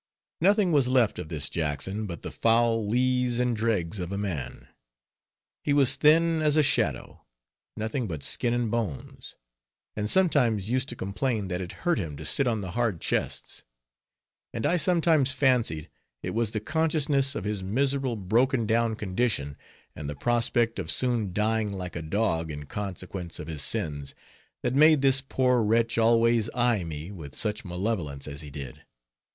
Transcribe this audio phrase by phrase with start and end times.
[0.41, 4.67] Nothing was left of this Jackson but the foul lees and dregs of a man;
[5.63, 7.23] he was thin as a shadow;
[7.77, 9.35] nothing but skin and bones;
[9.95, 13.63] and sometimes used to complain, that it hurt him to sit on the hard chests.
[14.51, 15.87] And I sometimes fancied,
[16.23, 19.55] it was the consciousness of his miserable, broken down condition,
[19.95, 24.15] and the prospect of soon dying like a dog, in consequence of his sins,
[24.63, 28.81] that made this poor wretch always eye me with such malevolence as he did.